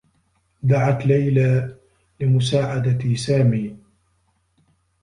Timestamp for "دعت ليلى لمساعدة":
0.67-3.15